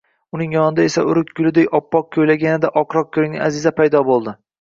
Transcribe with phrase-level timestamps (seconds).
[0.35, 4.35] uning yonida esa oʼrik gulidek oppoq koʼylagi yanada oqroq koʼringan Аziza paydo boʼldi.